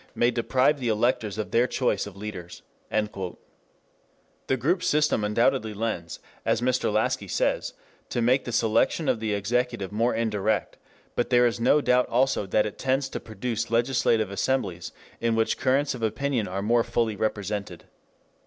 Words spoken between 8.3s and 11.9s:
the selection of the executive more indirect, but there is no